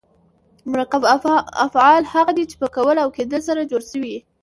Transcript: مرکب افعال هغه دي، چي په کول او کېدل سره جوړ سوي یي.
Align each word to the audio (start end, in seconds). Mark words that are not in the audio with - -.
مرکب 0.71 1.01
افعال 1.65 2.03
هغه 2.13 2.31
دي، 2.37 2.43
چي 2.51 2.55
په 2.61 2.67
کول 2.75 2.97
او 3.03 3.09
کېدل 3.17 3.41
سره 3.47 3.69
جوړ 3.71 3.81
سوي 3.91 4.09
یي. 4.13 4.19